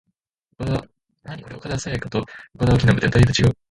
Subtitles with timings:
[0.59, 3.53] 岡田紗佳と岡田彰布ではだいぶ違う